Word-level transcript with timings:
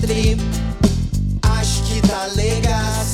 tri, 0.00 0.36
acho 1.42 1.82
que 1.82 2.00
tá 2.08 2.26
legal. 2.34 3.05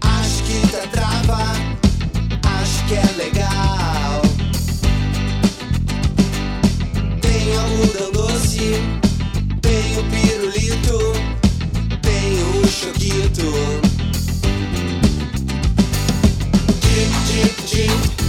Acho 0.00 0.42
que 0.44 0.66
tá 0.68 0.86
trava, 0.90 1.42
acho 2.58 2.84
que 2.86 2.94
é 2.94 3.04
legal. 3.18 4.22
Tem 7.20 7.54
algodão 7.54 8.12
doce, 8.12 8.80
tem 9.60 9.98
o 9.98 10.04
pirulito, 10.04 11.12
tem 12.00 12.42
o 12.42 12.66
choquito. 12.66 13.52
Tchim, 16.80 17.08
tchim, 17.26 17.48
tchim. 17.66 18.25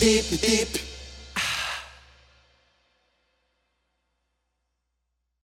Beep 0.00 0.40
beep. 0.40 0.87